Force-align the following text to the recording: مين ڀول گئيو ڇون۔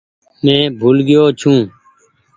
مين 0.43 0.61
ڀول 0.79 0.97
گئيو 1.07 1.23
ڇون۔ 1.39 1.59